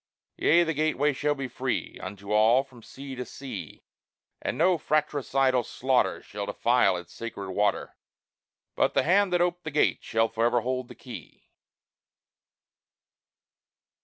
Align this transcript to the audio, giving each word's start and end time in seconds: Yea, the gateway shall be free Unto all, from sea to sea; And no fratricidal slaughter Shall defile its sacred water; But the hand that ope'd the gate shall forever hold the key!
Yea, 0.37 0.63
the 0.63 0.73
gateway 0.73 1.13
shall 1.13 1.35
be 1.35 1.47
free 1.47 1.99
Unto 2.01 2.31
all, 2.31 2.63
from 2.63 2.81
sea 2.81 3.13
to 3.13 3.23
sea; 3.23 3.83
And 4.41 4.57
no 4.57 4.79
fratricidal 4.79 5.61
slaughter 5.63 6.23
Shall 6.23 6.47
defile 6.47 6.97
its 6.97 7.13
sacred 7.13 7.51
water; 7.51 7.95
But 8.75 8.95
the 8.95 9.03
hand 9.03 9.31
that 9.31 9.41
ope'd 9.41 9.63
the 9.63 9.69
gate 9.69 9.99
shall 10.03 10.27
forever 10.27 10.61
hold 10.61 10.87
the 10.87 10.95
key! 10.95 11.51